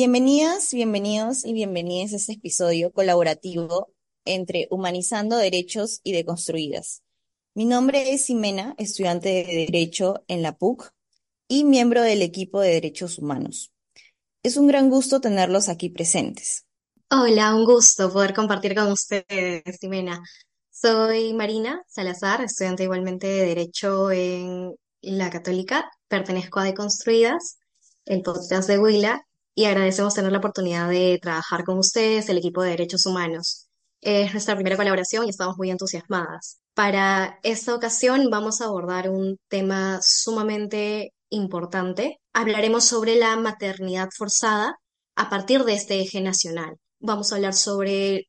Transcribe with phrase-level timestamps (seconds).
[0.00, 3.88] Bienvenidas, bienvenidos y bienvenidas a este episodio colaborativo
[4.24, 7.02] entre Humanizando Derechos y Deconstruidas.
[7.52, 10.92] Mi nombre es Ximena, estudiante de Derecho en la PUC
[11.48, 13.72] y miembro del equipo de Derechos Humanos.
[14.44, 16.64] Es un gran gusto tenerlos aquí presentes.
[17.10, 20.22] Hola, un gusto poder compartir con ustedes, Ximena.
[20.70, 25.90] Soy Marina Salazar, estudiante igualmente de Derecho en la Católica.
[26.06, 27.58] Pertenezco a Deconstruidas,
[28.04, 29.24] el podcast de Huila,
[29.58, 33.66] y agradecemos tener la oportunidad de trabajar con ustedes, el equipo de Derechos Humanos.
[34.00, 36.60] Es nuestra primera colaboración y estamos muy entusiasmadas.
[36.74, 42.20] Para esta ocasión vamos a abordar un tema sumamente importante.
[42.32, 44.76] Hablaremos sobre la maternidad forzada
[45.16, 46.76] a partir de este eje nacional.
[47.00, 48.28] Vamos a hablar sobre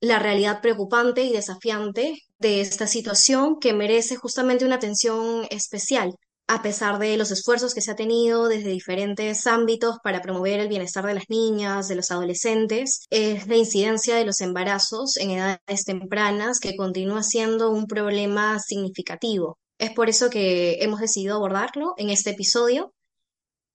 [0.00, 6.14] la realidad preocupante y desafiante de esta situación que merece justamente una atención especial
[6.52, 10.66] a pesar de los esfuerzos que se ha tenido desde diferentes ámbitos para promover el
[10.66, 15.84] bienestar de las niñas, de los adolescentes, es la incidencia de los embarazos en edades
[15.84, 19.60] tempranas que continúa siendo un problema significativo.
[19.78, 22.92] Es por eso que hemos decidido abordarlo en este episodio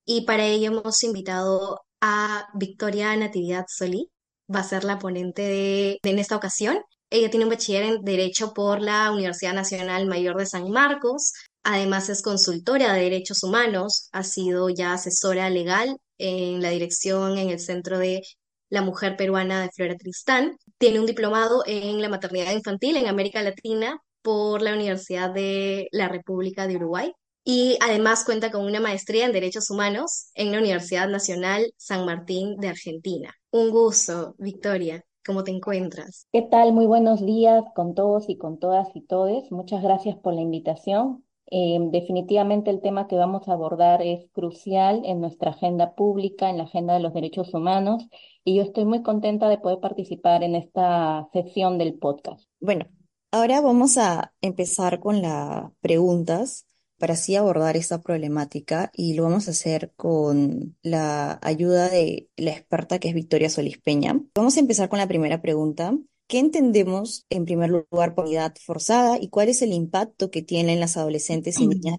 [0.05, 4.09] y para ello hemos invitado a Victoria Natividad Solí,
[4.53, 6.79] va a ser la ponente en esta ocasión.
[7.09, 11.31] Ella tiene un bachiller en Derecho por la Universidad Nacional Mayor de San Marcos,
[11.67, 17.49] Además es consultora de derechos humanos, ha sido ya asesora legal en la dirección en
[17.49, 18.21] el Centro de
[18.69, 20.57] la Mujer Peruana de Flora Tristán.
[20.77, 26.07] Tiene un diplomado en la maternidad infantil en América Latina por la Universidad de la
[26.07, 27.11] República de Uruguay.
[27.43, 32.57] Y además cuenta con una maestría en Derechos Humanos en la Universidad Nacional San Martín
[32.57, 33.33] de Argentina.
[33.49, 35.03] Un gusto, Victoria.
[35.25, 36.27] ¿Cómo te encuentras?
[36.31, 36.73] ¿Qué tal?
[36.73, 39.51] Muy buenos días con todos y con todas y todes.
[39.51, 41.24] Muchas gracias por la invitación.
[41.51, 46.57] Eh, definitivamente el tema que vamos a abordar es crucial en nuestra agenda pública, en
[46.57, 48.07] la agenda de los derechos humanos,
[48.43, 52.47] y yo estoy muy contenta de poder participar en esta sesión del podcast.
[52.59, 52.85] Bueno,
[53.31, 56.65] ahora vamos a empezar con las preguntas
[56.97, 62.51] para así abordar esta problemática y lo vamos a hacer con la ayuda de la
[62.51, 64.19] experta que es Victoria Solís Peña.
[64.33, 65.93] Vamos a empezar con la primera pregunta
[66.27, 70.79] ¿Qué entendemos en primer lugar por edad forzada y cuál es el impacto que tienen
[70.79, 71.97] las adolescentes y niñas?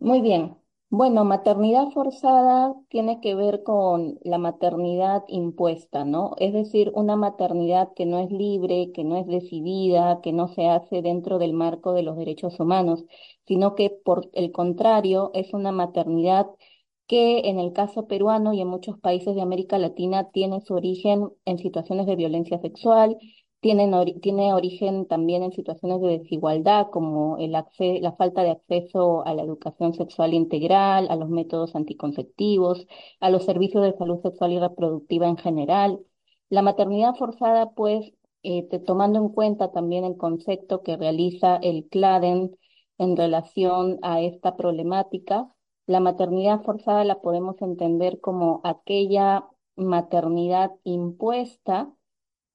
[0.00, 0.56] Muy bien.
[0.90, 6.34] Bueno, maternidad forzada tiene que ver con la maternidad impuesta, ¿no?
[6.38, 10.66] Es decir, una maternidad que no es libre, que no es decidida, que no se
[10.68, 13.04] hace dentro del marco de los derechos humanos,
[13.46, 16.46] sino que por el contrario es una maternidad
[17.08, 21.30] que en el caso peruano y en muchos países de América Latina tiene su origen
[21.46, 23.18] en situaciones de violencia sexual,
[23.60, 29.42] tiene origen también en situaciones de desigualdad, como el la falta de acceso a la
[29.42, 32.86] educación sexual integral, a los métodos anticonceptivos,
[33.20, 36.00] a los servicios de salud sexual y reproductiva en general.
[36.50, 42.56] La maternidad forzada, pues, eh, tomando en cuenta también el concepto que realiza el CLADEN
[42.98, 45.48] en relación a esta problemática,
[45.88, 51.90] la maternidad forzada la podemos entender como aquella maternidad impuesta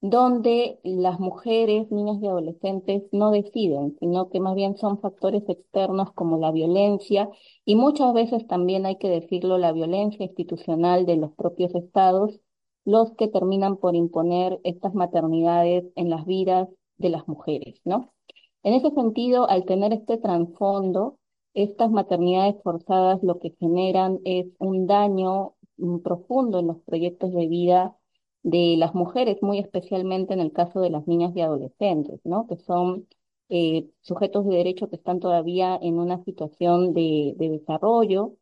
[0.02, 6.12] donde las mujeres, niñas y adolescentes no deciden, sino que más bien son factores externos
[6.14, 7.28] como la violencia
[7.66, 12.40] y muchas veces también hay que decirlo, la violencia institucional de los propios estados,
[12.86, 18.14] los que terminan por imponer estas maternidades en las vidas de las mujeres, ¿no?
[18.62, 21.18] En ese sentido, al tener este trasfondo,
[21.54, 25.56] estas maternidades forzadas lo que generan es un daño
[26.04, 27.98] profundo en los proyectos de vida
[28.44, 32.48] de las mujeres, muy especialmente en el caso de las niñas y adolescentes, ¿no?
[32.48, 33.08] Que son
[33.50, 38.36] eh, sujetos de derecho que están todavía en una situación de desarrollo.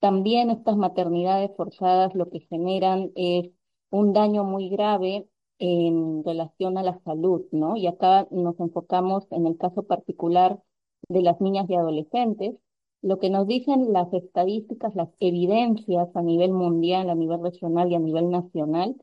[0.00, 3.50] También estas maternidades forzadas lo que generan es
[3.90, 5.28] un daño muy grave
[5.58, 7.76] en relación a la salud, ¿no?
[7.76, 10.60] Y acá nos enfocamos en el caso particular
[11.08, 12.56] de las niñas y adolescentes,
[13.02, 17.96] lo que nos dicen las estadísticas, las evidencias a nivel mundial, a nivel regional y
[17.96, 18.96] a nivel nacional,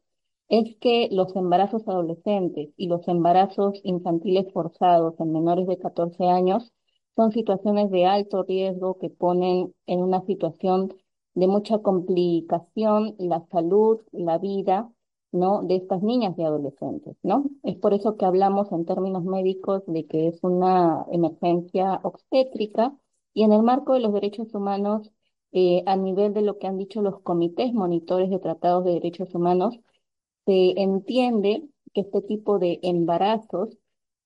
[0.47, 6.73] es que los embarazos adolescentes y los embarazos infantiles forzados en menores de 14 años
[7.15, 10.93] son situaciones de alto riesgo que ponen en una situación
[11.35, 14.91] de mucha complicación la salud, la vida
[15.31, 15.61] ¿no?
[15.63, 17.45] de estas niñas y adolescentes, ¿no?
[17.63, 22.95] Es por eso que hablamos en términos médicos de que es una emergencia obstétrica
[23.33, 25.11] y en el marco de los derechos humanos,
[25.51, 29.33] eh, a nivel de lo que han dicho los comités monitores de tratados de derechos
[29.35, 29.79] humanos,
[30.45, 33.77] se entiende que este tipo de embarazos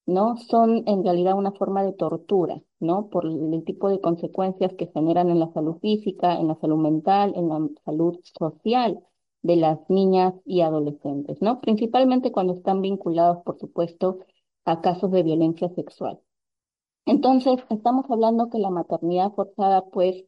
[0.06, 0.38] ¿no?
[0.38, 3.10] Son en realidad una forma de tortura, ¿no?
[3.10, 7.34] Por el tipo de consecuencias que generan en la salud física, en la salud mental,
[7.36, 9.02] en la salud social
[9.44, 11.62] de las niñas y adolescentes, ¿no?
[11.62, 14.19] Principalmente cuando están vinculados, por supuesto,
[14.66, 16.19] a casos de violencia sexual.
[17.06, 20.24] Entonces, estamos hablando que la maternidad forzada, pues,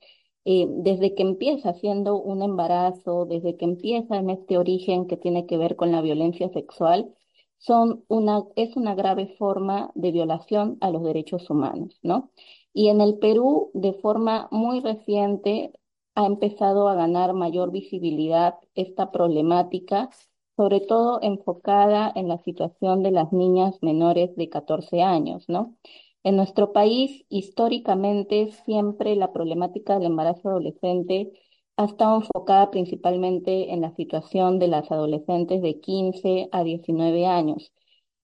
[0.45, 5.45] eh, desde que empieza siendo un embarazo, desde que empieza en este origen que tiene
[5.47, 7.13] que ver con la violencia sexual,
[7.57, 12.31] son una, es una grave forma de violación a los derechos humanos, ¿no?
[12.73, 15.71] Y en el Perú, de forma muy reciente,
[16.15, 20.09] ha empezado a ganar mayor visibilidad esta problemática,
[20.55, 25.75] sobre todo enfocada en la situación de las niñas menores de 14 años, ¿no?
[26.23, 31.31] En nuestro país, históricamente, siempre la problemática del embarazo adolescente
[31.77, 37.73] ha estado enfocada principalmente en la situación de las adolescentes de 15 a 19 años,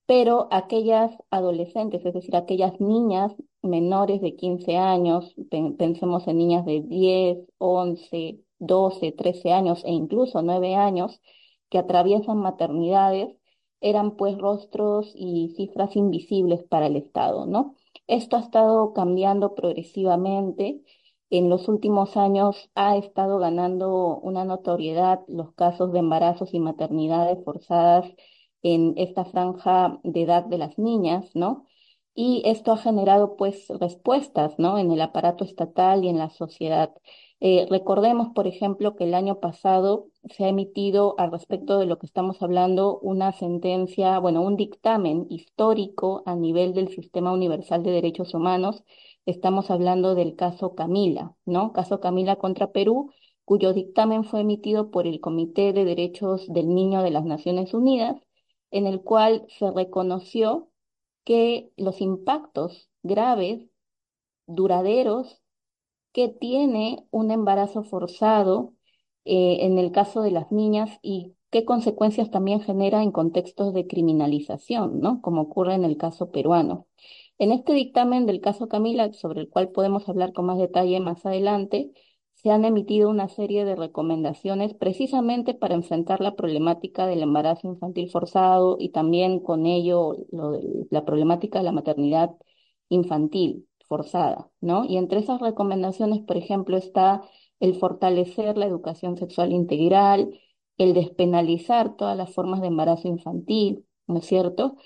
[0.06, 5.36] pero aquellas adolescentes, es decir, aquellas niñas menores de 15 años,
[5.78, 11.22] pensemos en niñas de 10, 11, 12, 13 años e incluso 9 años,
[11.70, 13.36] que atraviesan maternidades,
[13.82, 17.76] eran pues rostros y cifras invisibles para el Estado, ¿no?
[18.08, 20.82] Esto ha estado cambiando progresivamente.
[21.30, 27.44] En los últimos años ha estado ganando una notoriedad los casos de embarazos y maternidades
[27.46, 28.06] forzadas
[28.64, 31.66] en esta franja de edad de las niñas, ¿no?
[32.14, 34.78] Y esto ha generado pues respuestas, ¿no?
[34.78, 36.94] En el aparato estatal y en la sociedad.
[37.40, 41.98] Eh, recordemos, por ejemplo, que el año pasado se ha emitido al respecto de lo
[41.98, 47.92] que estamos hablando una sentencia, bueno, un dictamen histórico a nivel del Sistema Universal de
[47.92, 48.84] Derechos Humanos.
[49.26, 51.74] Estamos hablando del caso Camila, ¿no?
[51.74, 53.12] Caso Camila contra Perú,
[53.46, 58.18] cuyo dictamen fue emitido por el Comité de Derechos del Niño de las Naciones Unidas,
[58.72, 60.71] en el cual se reconoció
[61.24, 63.70] que los impactos graves,
[64.48, 65.42] duraderos,
[66.14, 68.74] que tiene un embarazo forzado
[69.26, 73.88] eh, en el caso de las niñas y qué consecuencias también genera en contextos de
[73.88, 75.22] criminalización, ¿no?
[75.22, 76.88] Como ocurre en el caso peruano.
[77.38, 81.26] En este dictamen del caso Camila, sobre el cual podemos hablar con más detalle más
[81.26, 81.92] adelante,
[82.42, 88.10] se han emitido una serie de recomendaciones precisamente para enfrentar la problemática del embarazo infantil
[88.10, 90.16] forzado y también con ello
[90.90, 92.32] la problemática de la maternidad
[92.90, 94.86] infantil forzada, ¿no?
[94.86, 97.22] Y entre esas recomendaciones, por ejemplo, está
[97.60, 100.40] el fortalecer la educación sexual integral,
[100.78, 104.78] el despenalizar todas las formas de embarazo infantil, ¿no es cierto?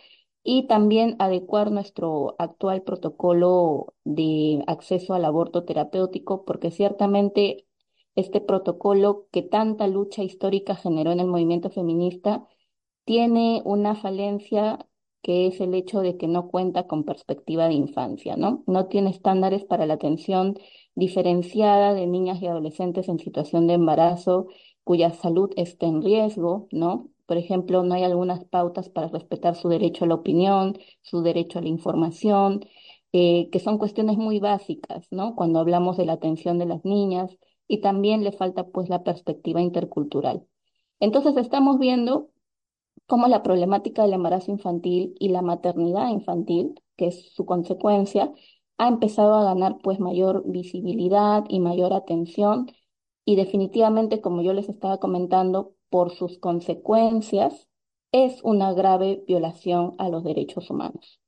[0.48, 7.66] Y también adecuar nuestro actual protocolo de acceso al aborto terapéutico, porque ciertamente
[8.16, 12.48] este protocolo que tanta lucha histórica generó en el movimiento feminista
[13.06, 14.88] tiene una falencia
[15.24, 18.64] que es el hecho de que no cuenta con perspectiva de infancia, ¿no?
[18.68, 20.58] No tiene estándares para la atención
[20.96, 24.48] diferenciada de niñas y adolescentes en situación de embarazo
[24.84, 27.10] cuya salud esté en riesgo, ¿no?
[27.26, 31.60] Por ejemplo, no hay algunas pautas para respetar su derecho a la opinión, su derecho
[31.60, 32.66] a la información,
[33.14, 35.36] eh, que son cuestiones muy básicas, ¿no?
[35.36, 37.38] Cuando hablamos de la atención de las niñas
[37.68, 40.46] y también le falta pues la perspectiva intercultural.
[41.00, 42.30] Entonces estamos viendo
[43.08, 48.34] cómo la problemática del embarazo infantil y la maternidad infantil, que es su consecuencia,
[48.78, 52.72] ha empezado a ganar pues mayor visibilidad y mayor atención
[53.26, 57.68] y definitivamente, como yo les estaba comentando, por sus consecuencias,
[58.12, 61.20] es una grave violación a los derechos humanos.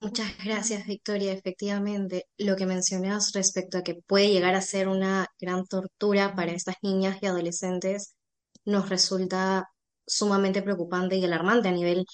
[0.00, 1.32] Muchas gracias, Victoria.
[1.32, 6.52] Efectivamente, lo que mencionas respecto a que puede llegar a ser una gran tortura para
[6.52, 8.16] estas niñas y adolescentes
[8.64, 9.70] nos resulta
[10.06, 12.04] sumamente preocupante y alarmante a nivel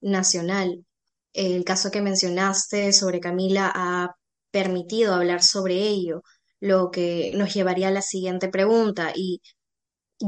[0.00, 0.84] nacional.
[1.34, 4.14] El caso que mencionaste sobre Camila ha
[4.50, 6.22] permitido hablar sobre ello,
[6.60, 9.40] lo que nos llevaría a la siguiente pregunta y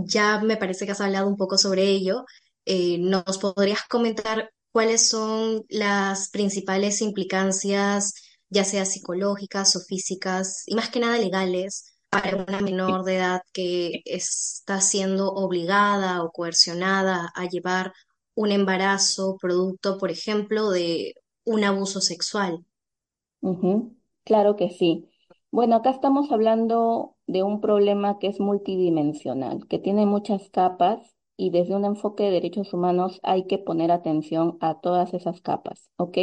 [0.07, 2.25] ya me parece que has hablado un poco sobre ello.
[2.67, 8.15] Eh, ¿nos podrías comentar cuáles son las principales implicancias,
[8.49, 13.43] ya sea psicológicas o físicas, y más que nada legales, para una menor de edad
[13.53, 17.93] que está siendo obligada o coercionada a llevar
[18.35, 22.65] un embarazo producto, por ejemplo, de un abuso sexual.
[24.25, 25.09] Claro que sí.
[25.55, 31.51] Bueno, acá estamos hablando de un problema que es multidimensional, que tiene muchas capas y
[31.51, 36.19] desde un enfoque de derechos humanos hay que poner atención a todas esas capas, ¿ok?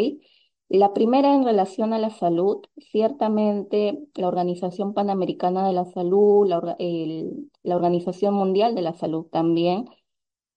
[0.67, 6.75] La primera en relación a la salud, ciertamente la Organización Panamericana de la Salud, la,
[7.73, 9.85] Organización Mundial de la Salud también,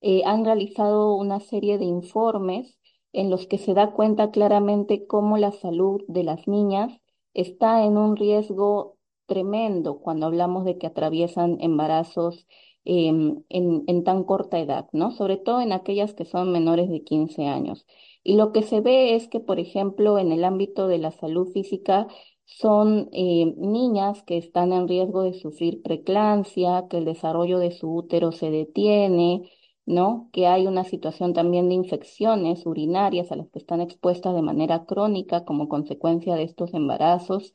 [0.00, 2.76] eh, han realizado una serie de informes
[3.12, 7.00] en los que se da cuenta claramente cómo la salud de las niñas
[7.34, 12.46] está en un riesgo tremendo cuando hablamos de que atraviesan embarazos
[12.84, 15.10] em, en, en tan corta edad, ¿no?
[15.12, 17.86] Sobre todo en aquellas que son menores de 15 años.
[18.22, 21.48] Y lo que se ve es que, por ejemplo, en el ámbito de la salud
[21.52, 22.06] física,
[22.46, 27.94] son eh, niñas que están en riesgo de sufrir preeclampsia, que el desarrollo de su
[27.94, 29.50] útero se detiene,
[29.86, 30.28] ¿no?
[30.32, 34.86] Que hay una situación también de infecciones urinarias a las que están expuestas de manera
[34.86, 37.52] crónica como consecuencia de estos embarazos.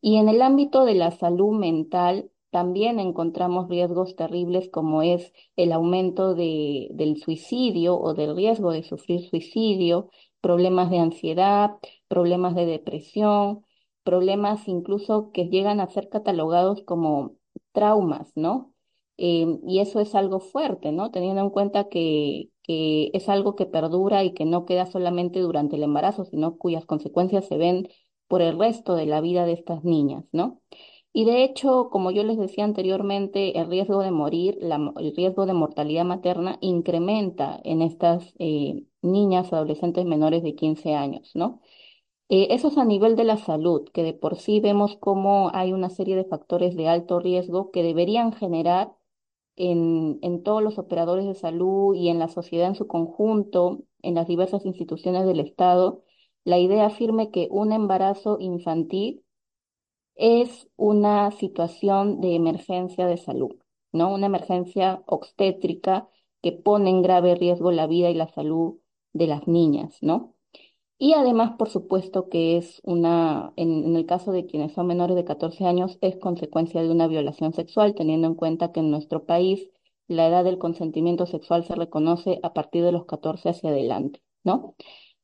[0.00, 5.72] Y en el ámbito de la salud mental, también encontramos riesgos terribles como es el
[5.72, 11.72] aumento de, del suicidio o del riesgo de sufrir suicidio, problemas de ansiedad,
[12.08, 13.64] problemas de depresión,
[14.02, 17.36] problemas incluso que llegan a ser catalogados como
[17.72, 18.72] traumas, ¿no?
[19.18, 21.10] Eh, y eso es algo fuerte, ¿no?
[21.10, 25.76] Teniendo en cuenta que, que es algo que perdura y que no queda solamente durante
[25.76, 27.88] el embarazo, sino cuyas consecuencias se ven
[28.28, 30.60] por el resto de la vida de estas niñas, ¿no?
[31.12, 35.52] Y de hecho, como yo les decía anteriormente, el riesgo de morir, el riesgo de
[35.54, 41.60] mortalidad materna incrementa en estas eh, niñas, adolescentes menores de 15 años, ¿no?
[42.30, 45.72] Eh, eso es a nivel de la salud, que de por sí vemos cómo hay
[45.72, 48.92] una serie de factores de alto riesgo que deberían generar
[49.58, 54.14] en, en todos los operadores de salud y en la sociedad en su conjunto, en
[54.14, 56.04] las diversas instituciones del Estado,
[56.44, 59.24] la idea firme que un embarazo infantil
[60.16, 63.56] es una situación de emergencia de salud,
[63.92, 64.12] ¿no?
[64.14, 66.08] Una emergencia obstétrica
[66.42, 68.78] que pone en grave riesgo la vida y la salud
[69.12, 70.34] de las niñas, ¿no?
[70.98, 75.24] Y además, por supuesto, que es una, en, el caso de quienes son menores de
[75.24, 79.70] 14 años, es consecuencia de una violación sexual, teniendo en cuenta que en nuestro país
[80.08, 84.74] la edad del consentimiento sexual se reconoce a partir de los 14 hacia adelante, ¿no?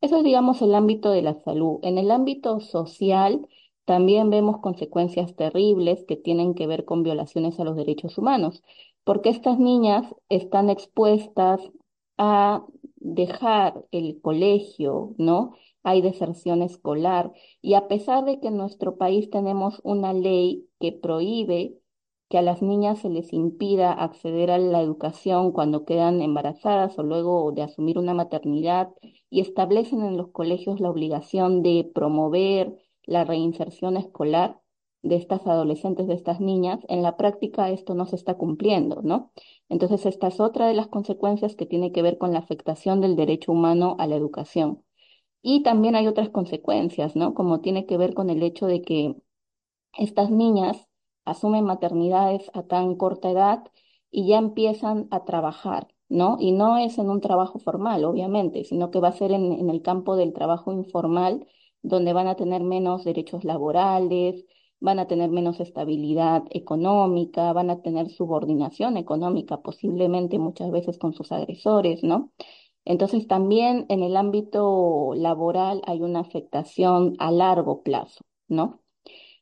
[0.01, 1.79] Eso es, digamos, el ámbito de la salud.
[1.83, 3.49] En el ámbito social,
[3.85, 8.63] también vemos consecuencias terribles que tienen que ver con violaciones a los derechos humanos,
[9.05, 11.61] porque estas niñas están expuestas
[12.17, 12.65] a
[13.05, 15.55] dejar el colegio, ¿no?
[15.83, 20.93] Hay deserción escolar y a pesar de que en nuestro país tenemos una ley que
[20.93, 21.77] prohíbe
[22.31, 27.03] que a las niñas se les impida acceder a la educación cuando quedan embarazadas o
[27.03, 28.91] luego de asumir una maternidad
[29.31, 34.61] y establecen en los colegios la obligación de promover la reinserción escolar
[35.05, 39.33] de estas adolescentes, de estas niñas, en la práctica esto no se está cumpliendo, ¿no?
[39.69, 43.17] Entonces, esta es otra de las consecuencias que tiene que ver con la afectación del
[43.17, 44.83] derecho humano a la educación.
[45.43, 47.35] Y también hay otras consecuencias, ¿no?
[47.35, 49.17] Como tiene que ver con el hecho de que
[49.99, 50.89] estas niñas
[51.25, 53.65] asumen maternidades a tan corta edad
[54.11, 56.37] y ya empiezan a trabajar, ¿no?
[56.41, 59.71] Y no es en un trabajo formal, obviamente, sino que va a ser en, en
[59.71, 61.47] el campo del trabajo informal
[61.83, 64.45] donde van a tener menos derechos laborales,
[64.85, 71.15] van a tener menos estabilidad económica, van a tener subordinación económica, posiblemente muchas veces con
[71.15, 72.33] sus agresores, ¿no?
[72.85, 78.83] Entonces también en el ámbito laboral hay una afectación a largo plazo, ¿no?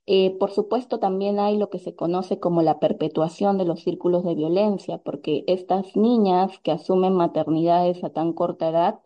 [0.06, 4.24] Eh, por supuesto, también hay lo que se conoce como la perpetuación de los círculos
[4.24, 9.00] de violencia, porque estas niñas que asumen maternidades a tan corta edad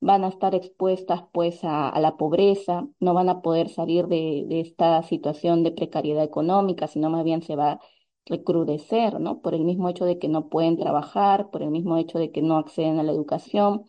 [0.00, 4.60] van a estar expuestas pues a, la pobreza, no van a poder salir de, de,
[4.60, 7.80] esta situación de precariedad económica, sino más bien se va a
[8.26, 9.40] recrudecer, ¿no?
[9.40, 12.42] Por el mismo hecho de que no pueden trabajar, por el mismo hecho de que
[12.42, 13.84] no acceden a la educación.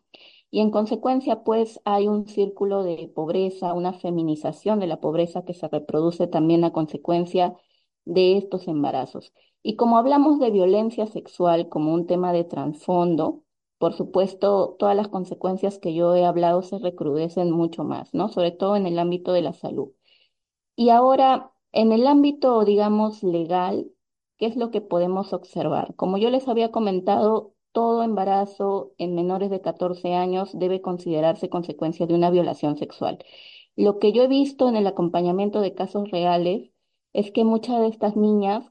[0.52, 5.54] Y en consecuencia, pues hay un círculo de pobreza, una feminización de la pobreza que
[5.54, 7.56] se reproduce también a consecuencia
[8.06, 9.34] de estos embarazos.
[9.62, 13.44] Y como hablamos de violencia sexual como un tema de trasfondo,
[13.80, 18.30] por supuesto, todas las consecuencias que yo he hablado se recrudecen mucho más, ¿no?
[18.30, 19.92] Sobre todo en el ámbito de la salud.
[20.76, 23.92] Y ahora, en el ámbito, digamos, legal,
[24.38, 25.96] ¿qué es lo que podemos observar?
[25.96, 32.08] Como yo les había comentado, todo embarazo en menores de 14 años debe considerarse consecuencia
[32.08, 33.20] de una violación sexual.
[33.76, 36.72] Lo que yo he visto en el acompañamiento de casos reales
[37.14, 38.66] es que muchas de estas niñas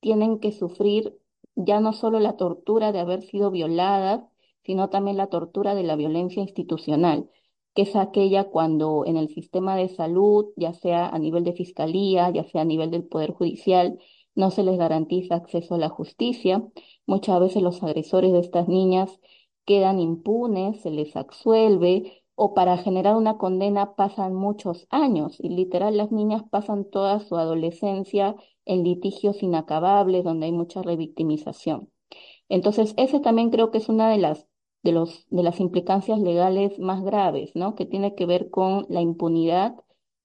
[0.00, 1.18] tienen que sufrir
[1.56, 4.22] ya no solo la tortura de haber sido violadas,
[4.64, 7.30] sino también la tortura de la violencia institucional,
[7.74, 12.30] que es aquella cuando en el sistema de salud, ya sea a nivel de fiscalía,
[12.30, 13.98] ya sea a nivel del Poder Judicial,
[14.34, 16.66] no se les garantiza acceso a la justicia.
[17.06, 19.20] Muchas veces los agresores de estas niñas
[19.64, 25.96] quedan impunes, se les absuelve o para generar una condena pasan muchos años y literal
[25.96, 31.90] las niñas pasan toda su adolescencia en litigios inacabables donde hay mucha revictimización.
[32.48, 34.46] Entonces, ese también creo que es una de las
[34.84, 37.74] de, los, de las implicancias legales más graves, ¿no?
[37.74, 39.74] Que tiene que ver con la impunidad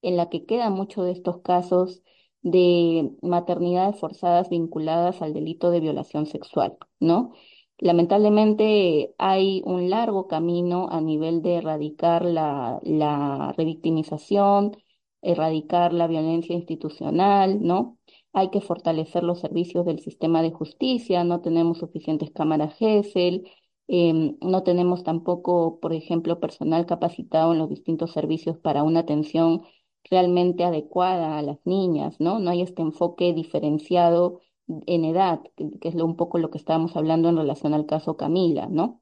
[0.01, 2.03] en la que quedan muchos de estos casos
[2.41, 7.33] de maternidades forzadas vinculadas al delito de violación sexual, ¿no?
[7.79, 14.73] Lamentablemente hay un largo camino a nivel de erradicar la, la revictimización,
[15.21, 17.97] erradicar la violencia institucional, ¿no?
[18.33, 23.49] Hay que fortalecer los servicios del sistema de justicia, no tenemos suficientes cámaras GESEL,
[23.89, 29.63] em, no tenemos tampoco, por ejemplo, personal capacitado en los distintos servicios para una atención
[30.09, 32.39] realmente adecuada a las niñas, ¿no?
[32.39, 36.95] No hay este enfoque diferenciado en edad, que, es lo, un poco lo que estábamos
[36.95, 39.01] hablando en relación al caso Camila, ¿no?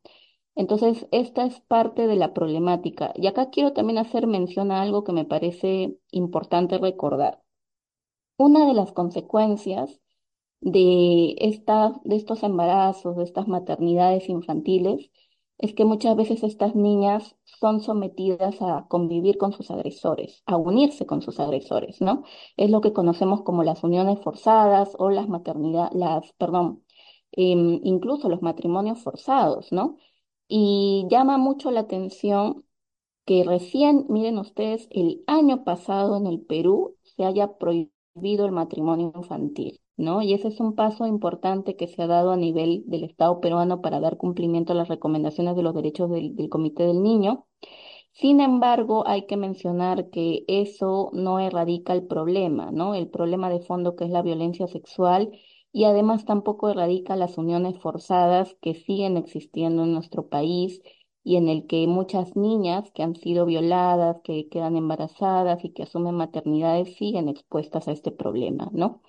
[0.56, 3.14] Entonces, esta es parte de la problemática.
[3.16, 7.44] Y acá quiero también hacer mención a algo que me parece importante recordar.
[8.38, 10.02] Una de las consecuencias
[10.62, 15.12] de, esta, de estos embarazos, de estas maternidades infantiles,
[15.58, 21.06] es que muchas veces estas niñas son sometidas a convivir con sus agresores, a unirse
[21.08, 22.24] con sus agresores, ¿no?
[22.58, 26.84] Es lo que conocemos como las uniones forzadas o las maternidades, las, perdón,
[27.32, 29.98] em, incluso los matrimonios forzados, ¿no?
[30.48, 32.66] Y llama mucho la atención
[33.26, 39.12] que recién, miren ustedes, el año pasado en el Perú se haya prohibido el matrimonio
[39.16, 39.82] infantil.
[39.98, 40.22] ¿No?
[40.22, 43.82] Y ese es un paso importante que se ha dado a nivel del Estado peruano
[43.82, 47.46] para dar cumplimiento a las recomendaciones de los derechos del, del Comité del Niño.
[48.14, 52.96] Sin embargo, hay que mencionar que eso no erradica el problema, ¿no?
[52.96, 55.32] El problema de fondo que es la violencia sexual
[55.72, 60.82] y además tampoco erradica las uniones forzadas que siguen existiendo en nuestro país
[61.28, 65.84] y en el que muchas niñas que han sido violadas, que quedan embarazadas y que
[65.84, 69.02] asumen maternidades siguen expuestas a este problema, ¿no?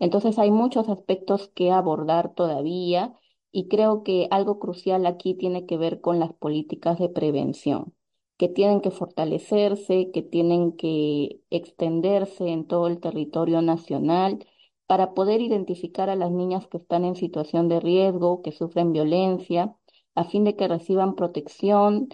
[0.00, 3.14] Entonces hay muchos aspectos que abordar todavía
[3.52, 7.94] y creo que algo crucial aquí tiene que ver con las políticas de prevención,
[8.36, 14.44] que tienen que fortalecerse, que tienen que extenderse en todo el territorio nacional
[14.88, 19.76] para poder identificar a las niñas que están en situación de riesgo, que sufren violencia,
[20.14, 22.08] a fin de que reciban protección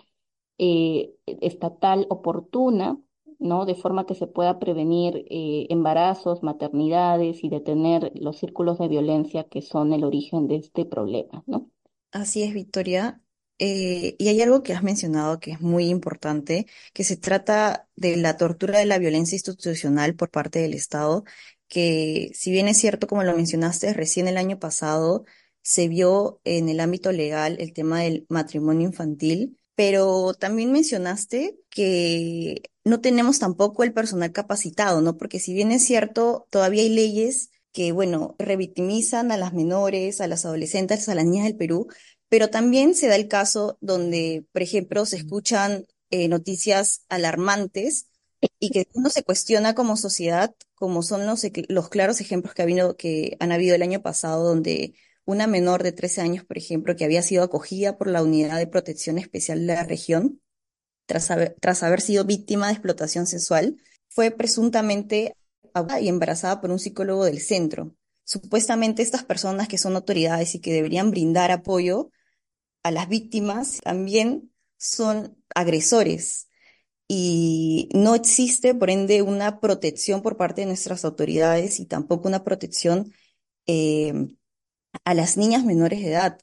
[0.59, 2.99] eh, estatal oportuna
[3.39, 3.67] ¿no?
[3.67, 9.45] De forma que se pueda prevenir eh, embarazos, maternidades y detener los círculos de violencia
[9.45, 11.71] que son el origen de este problema, ¿no?
[12.13, 13.21] Así es, Victoria.
[13.59, 18.17] Eh, y hay algo que has mencionado que es muy importante, que se trata de
[18.17, 21.25] la tortura de la violencia institucional por parte del Estado,
[21.69, 25.25] que si bien es cierto, como lo mencionaste, recién el año pasado
[25.67, 32.63] se vio en el ámbito legal el tema del matrimonio infantil, pero también mencionaste que
[32.85, 35.17] no tenemos tampoco el personal capacitado, ¿no?
[35.17, 40.29] Porque si bien es cierto, todavía hay leyes que, bueno, revictimizan a las menores, a
[40.29, 41.89] las adolescentes, a las niñas del Perú,
[42.29, 48.07] pero también se da el caso donde, por ejemplo, se escuchan eh, noticias alarmantes
[48.61, 52.67] y que uno se cuestiona como sociedad, como son los, los claros ejemplos que, ha
[52.67, 54.95] habido, que han habido el año pasado, donde
[55.27, 58.67] una menor de 13 años, por ejemplo, que había sido acogida por la Unidad de
[58.67, 60.41] Protección Especial de la región,
[61.05, 63.77] tras haber, tras haber sido víctima de explotación sexual,
[64.09, 65.37] fue presuntamente
[66.01, 67.95] y embarazada por un psicólogo del centro.
[68.25, 72.11] Supuestamente estas personas que son autoridades y que deberían brindar apoyo
[72.83, 76.49] a las víctimas también son agresores
[77.09, 82.43] y no existe, por ende, una protección por parte de nuestras autoridades y tampoco una
[82.43, 83.13] protección
[83.67, 84.13] eh,
[85.07, 86.41] a las niñas menores de edad.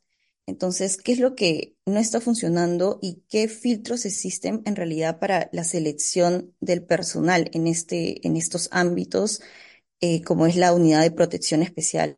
[0.47, 5.49] Entonces, ¿qué es lo que no está funcionando y qué filtros existen en realidad para
[5.53, 9.41] la selección del personal en, este, en estos ámbitos,
[10.01, 12.15] eh, como es la unidad de protección especial?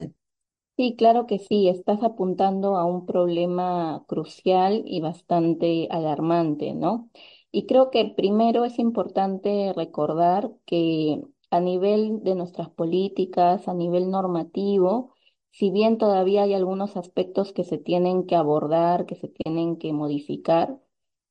[0.78, 7.10] Sí, claro que sí, estás apuntando a un problema crucial y bastante alarmante, ¿no?
[7.52, 14.12] Y creo que primero es importante recordar que a nivel de nuestras políticas, a nivel
[14.12, 15.15] normativo,
[15.58, 19.94] si bien todavía hay algunos aspectos que se tienen que abordar, que se tienen que
[19.94, 20.78] modificar,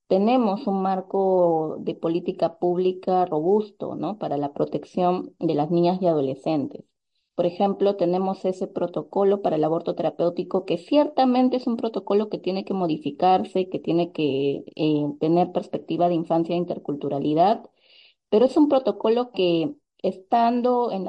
[0.09, 4.19] tenemos un marco de política pública robusto, ¿no?
[4.19, 6.87] Para la protección de las niñas y adolescentes.
[7.35, 12.39] Por ejemplo, tenemos ese protocolo para el aborto terapéutico que ciertamente es un protocolo que
[12.39, 17.69] tiene que modificarse, que tiene que eh, tener perspectiva de infancia e interculturalidad,
[18.31, 21.07] pero es un protocolo que estando en,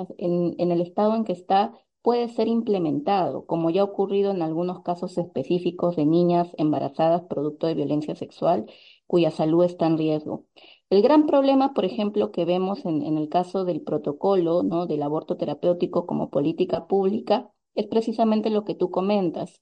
[0.58, 1.74] en el estado en que está,
[2.06, 7.66] puede ser implementado, como ya ha ocurrido en algunos casos específicos de niñas embarazadas producto
[7.66, 8.68] de violencia sexual
[9.08, 10.46] cuya salud está en riesgo.
[10.92, 14.86] El gran problema, por ejemplo, que vemos en, el caso del protocolo ¿no?
[14.86, 19.60] del aborto terapéutico como política pública es precisamente lo que tú comentas.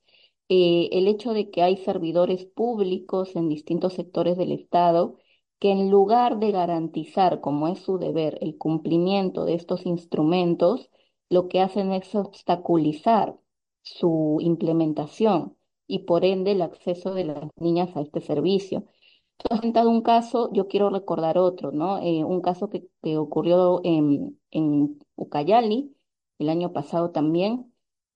[0.50, 5.16] Eh, el hecho de que hay servidores públicos en distintos sectores del Estado
[5.60, 10.90] que en lugar de garantizar, como es su deber, el cumplimiento de estos instrumentos,
[11.34, 13.38] lo que hacen es obstaculizar
[13.82, 18.86] su implementación y por ende el acceso de las niñas a este servicio.
[19.38, 22.00] Tú has comentado un caso, yo quiero recordar otro, ¿no?
[22.00, 25.96] Eh, un caso que, que ocurrió en, en Ucayali
[26.40, 27.73] el año pasado también,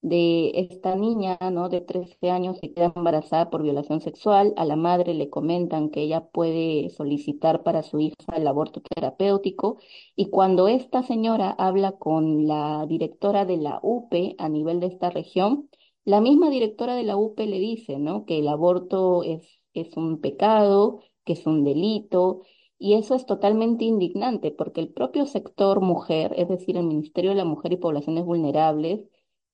[0.10, 1.70] de esta niña, ¿no?
[1.70, 4.54] De 13 años que queda embarazada por violación sexual.
[4.58, 9.78] A la madre le comentan que ella puede solicitar para su hija el aborto terapéutico.
[10.16, 15.10] Y cuando esta señora habla con la directora de la UPE a nivel de esta
[15.10, 15.70] región,
[16.06, 18.26] la misma directora de la UPE le dice, ¿no?
[18.26, 19.42] Que el aborto es,
[19.74, 22.42] es un pecado, que es un delito.
[22.80, 27.38] Y eso es totalmente indignante porque el propio sector mujer, es decir, el Ministerio de
[27.38, 29.02] la Mujer y Poblaciones Vulnerables,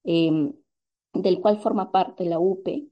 [0.04, 0.54] Em,
[1.14, 2.90] del cual forma parte la UPE,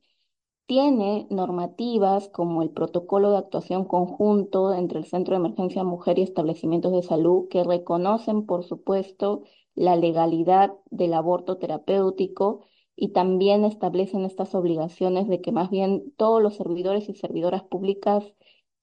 [0.66, 6.24] tiene normativas como el protocolo de actuación conjunto entre el Centro de Emergencia Mujer y
[6.24, 9.44] establecimientos de salud que reconocen, por supuesto,
[9.76, 12.62] la legalidad del aborto terapéutico
[12.96, 18.24] y también establecen estas obligaciones de que más bien todos los servidores y servidoras públicas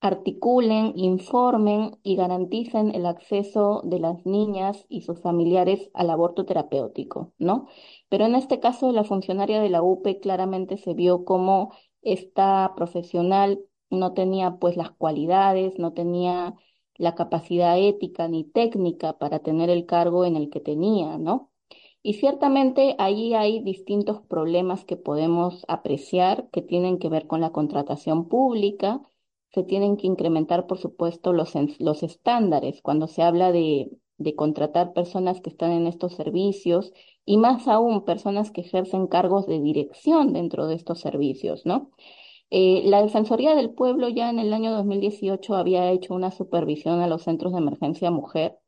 [0.00, 7.32] articulen, informen y garanticen el acceso de las niñas y sus familiares al aborto terapéutico,
[7.38, 7.66] ¿no?
[8.08, 13.60] Pero en este caso, la funcionaria de la UPE claramente se vio como esta profesional
[13.90, 16.54] no tenía pues las cualidades, no tenía
[16.96, 21.50] la capacidad ética ni técnica para tener el cargo en el que tenía, ¿no?
[22.02, 27.50] Y ciertamente ahí hay distintos problemas que podemos apreciar que tienen que ver con la
[27.52, 29.02] contratación pública,
[29.58, 34.92] se tienen que incrementar, por supuesto, los, los estándares cuando se habla de, de contratar
[34.92, 36.92] personas que están en estos servicios
[37.24, 41.90] y más aún personas que ejercen cargos de dirección dentro de estos servicios, ¿no?
[42.50, 47.08] Eh, la Defensoría del Pueblo ya en el año 2018 había hecho una supervisión a
[47.08, 48.58] los centros de emergencia mujer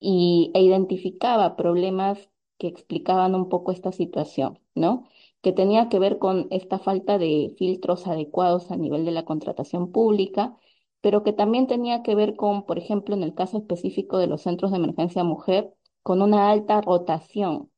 [0.00, 5.08] y, e identificaba problemas que explicaban un poco esta situación, ¿no?
[5.44, 9.92] Que tenía que ver con esta falta de filtros adecuados a nivel de la contratación
[9.92, 10.56] pública,
[11.02, 14.42] pero que también tenía que ver con, por ejemplo, en el caso específico de los
[14.42, 15.70] centros de emergencia mujer,
[16.02, 17.70] con una alta rotación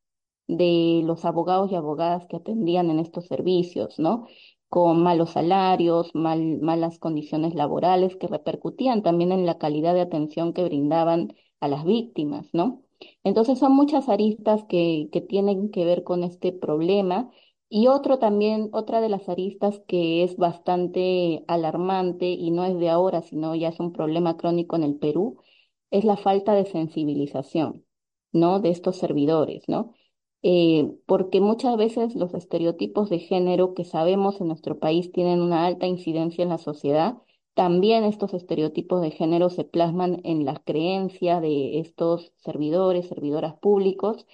[0.49, 4.27] de los abogados y abogadas que atendían en estos servicios, ¿no?
[4.69, 10.53] Con malos salarios, mal, malas condiciones laborales que repercutían también en la calidad de atención
[10.53, 12.83] que brindaban a las víctimas, ¿no?
[13.25, 17.31] Entonces son muchas aristas que, que tienen que ver con este problema
[17.69, 22.91] y otro también, otra de las aristas que es bastante alarmante y no es de
[22.91, 25.39] ahora, sino ya es un problema crónico en el Perú,
[25.91, 27.85] es la falta de sensibilización,
[28.33, 28.61] ¿no?
[28.61, 29.95] De estos servidores, ¿no?
[30.43, 35.67] Eh, porque muchas veces los estereotipos de género que sabemos en nuestro país tienen una
[35.67, 37.17] alta incidencia en la sociedad,
[37.55, 44.27] también estos estereotipos de género se plasman en las creencias de estos servidores, servidoras públicos,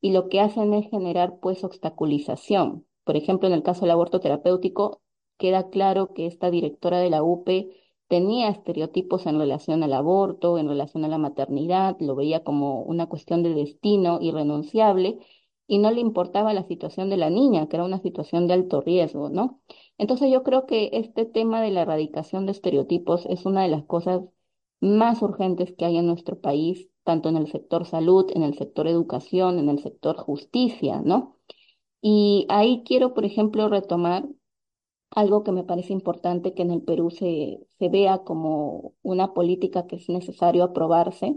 [0.00, 2.86] y lo que hacen es generar pues obstaculización.
[3.04, 5.00] Por ejemplo, en el caso del aborto terapéutico,
[5.38, 7.70] queda claro que esta directora de la UPE
[8.08, 13.06] tenía estereotipos en relación al aborto, en relación a la maternidad, lo veía como una
[13.06, 15.18] cuestión de destino irrenunciable
[15.66, 18.80] y no le importaba la situación de la niña, que era una situación de alto
[18.80, 19.60] riesgo, ¿no?
[19.98, 23.84] Entonces yo creo que este tema de la erradicación de estereotipos es una de las
[23.84, 24.22] cosas
[24.80, 28.86] más urgentes que hay en nuestro país tanto en el sector salud, en el sector
[28.88, 31.36] educación, en el sector justicia, ¿no?
[32.02, 34.26] Y ahí quiero, por ejemplo, retomar
[35.10, 39.86] algo que me parece importante que en el Perú se, se vea como una política
[39.86, 41.36] que es necesario aprobarse.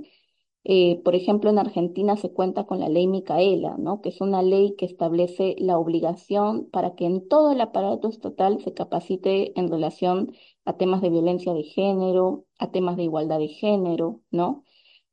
[0.65, 4.01] Eh, por ejemplo, en Argentina se cuenta con la ley Micaela, ¿no?
[4.01, 8.61] que es una ley que establece la obligación para que en todo el aparato estatal
[8.61, 10.33] se capacite en relación
[10.65, 14.63] a temas de violencia de género, a temas de igualdad de género, ¿no?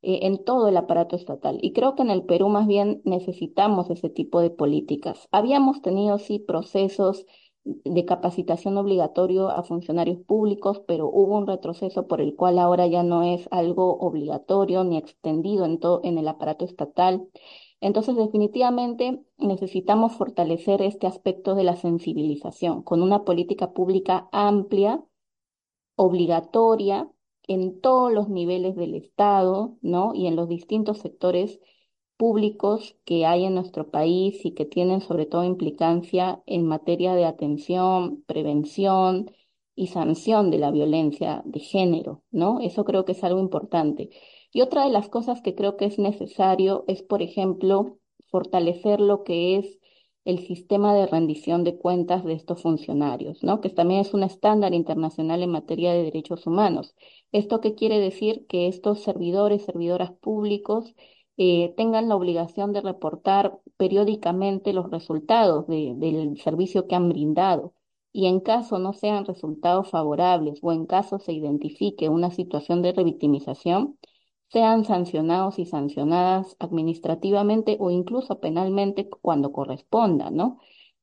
[0.03, 1.59] Eh, en todo el aparato estatal.
[1.61, 5.27] Y creo que en el Perú más bien necesitamos ese tipo de políticas.
[5.31, 7.25] Habíamos tenido, sí, procesos
[7.63, 13.03] de capacitación obligatorio a funcionarios públicos, pero hubo un retroceso por el cual ahora ya
[13.03, 17.27] no es algo obligatorio ni extendido en, todo, en el aparato estatal.
[17.79, 25.03] Entonces, definitivamente necesitamos fortalecer este aspecto de la sensibilización con una política pública amplia,
[25.95, 27.07] obligatoria,
[27.51, 30.13] en todos los niveles del Estado, ¿no?
[30.13, 31.59] Y en los distintos sectores
[32.17, 37.25] públicos que hay en nuestro país y que tienen sobre todo implicancia en materia de
[37.25, 39.31] atención, prevención
[39.75, 42.59] y sanción de la violencia de género, ¿no?
[42.61, 44.09] Eso creo que es algo importante.
[44.53, 47.97] Y otra de las cosas que creo que es necesario es, por ejemplo,
[48.29, 49.80] fortalecer lo que es
[50.25, 53.61] el sistema de rendición de cuentas de estos funcionarios, ¿no?
[53.61, 56.95] Que también es un estándar internacional en materia de derechos humanos.
[57.31, 58.45] ¿Esto qué quiere decir?
[58.47, 60.93] Que estos servidores, servidoras públicos,
[61.37, 67.73] eh, tengan la obligación de reportar periódicamente los resultados del servicio que han brindado
[68.13, 72.91] y en caso no sean resultados favorables o en caso se identifique una situación de
[72.93, 73.97] revictimización,
[74.51, 80.59] sean sancionados y sancionadas administrativamente o incluso penalmente cuando corresponda, ¿no?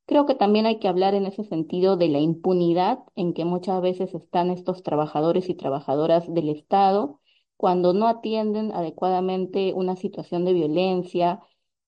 [0.07, 3.81] Creo que también hay que hablar en ese sentido de la impunidad en que muchas
[3.83, 7.21] veces están estos trabajadores y trabajadoras del Estado
[7.57, 11.41] cuando no atienden adecuadamente una situación de violencia,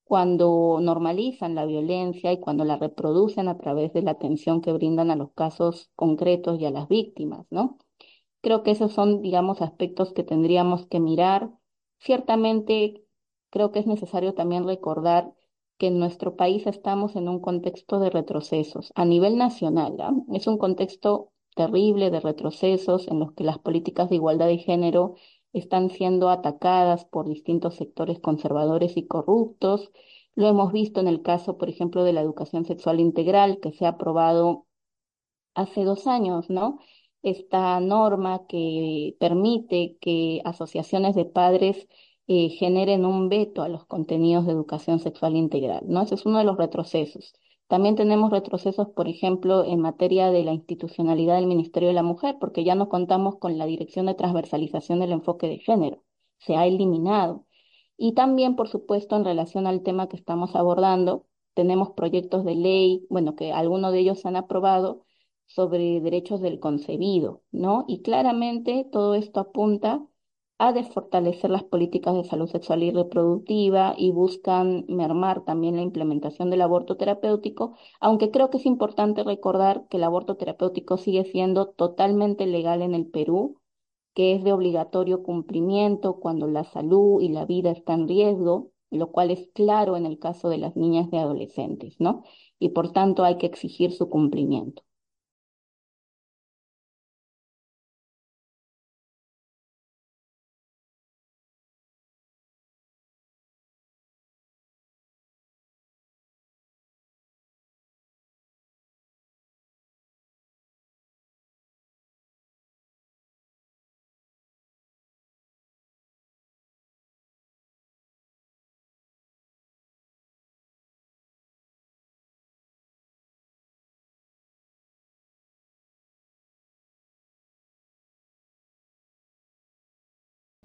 [0.03, 5.09] cuando normalizan la violencia y cuando la reproducen a través de la atención que brindan
[5.11, 7.77] a los casos concretos y a las víctimas, ¿no?
[8.41, 11.51] Creo que esos son, digamos, aspectos que tendríamos que mirar.
[11.99, 13.05] Ciertamente,
[13.49, 15.33] creo que es necesario también recordar
[15.77, 19.95] que en nuestro país estamos en un contexto de retrocesos a nivel nacional.
[19.99, 20.13] ¿ah?
[20.33, 25.15] Es un contexto terrible de retrocesos en los que las políticas de igualdad de género
[25.53, 29.91] están siendo atacadas por distintos sectores conservadores y corruptos.
[30.35, 33.85] Lo hemos visto en el caso, por ejemplo, de la educación sexual integral que se
[33.85, 34.65] ha aprobado
[35.55, 36.79] hace dos años, ¿no?
[37.23, 41.87] Esta norma que permite que asociaciones de padres
[42.27, 46.01] eh, generen un veto a los contenidos de educación sexual integral, ¿no?
[46.01, 47.33] Ese es uno de los retrocesos.
[47.67, 52.37] También tenemos retrocesos, por ejemplo, en materia de la institucionalidad del Ministerio de la Mujer,
[52.39, 56.03] porque ya no contamos con la Dirección de Transversalización del Enfoque de Género,
[56.37, 57.45] se ha eliminado.
[57.97, 63.05] Y también, por supuesto, en relación al tema que estamos abordando, tenemos proyectos de ley,
[63.09, 65.05] bueno, que algunos de ellos se han aprobado,
[65.53, 67.85] sobre derechos del concebido, ¿no?
[67.87, 70.05] Y claramente todo esto apunta
[70.57, 76.51] a desfortalecer las políticas de salud sexual y reproductiva y buscan mermar también la implementación
[76.51, 81.69] del aborto terapéutico, aunque creo que es importante recordar que el aborto terapéutico sigue siendo
[81.69, 83.59] totalmente legal en el Perú,
[84.13, 89.11] que es de obligatorio cumplimiento cuando la salud y la vida están en riesgo, lo
[89.11, 92.23] cual es claro en el caso de las niñas y adolescentes, ¿no?
[92.59, 94.83] Y por tanto hay que exigir su cumplimiento.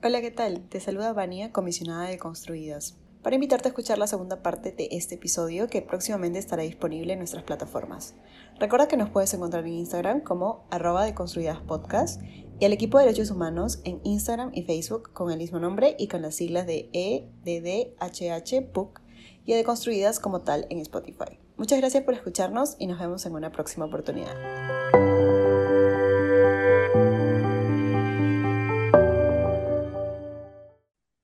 [0.06, 0.60] Hola, ¿qué tal?
[0.68, 5.16] Te saluda Vania, comisionada de Construidas, para invitarte a escuchar la segunda parte de este
[5.16, 8.14] episodio que próximamente estará disponible en nuestras plataformas.
[8.60, 12.22] Recuerda que nos puedes encontrar en Instagram como arroba de Construidas Podcast
[12.60, 16.06] y al equipo de derechos humanos en Instagram y Facebook con el mismo nombre y
[16.06, 19.00] con las siglas de EDDHH PUC
[19.44, 21.40] y de Construidas como tal en Spotify.
[21.56, 24.36] Muchas gracias por escucharnos y nos vemos en una próxima oportunidad.